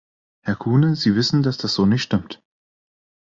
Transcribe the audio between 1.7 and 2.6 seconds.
so nicht stimmt.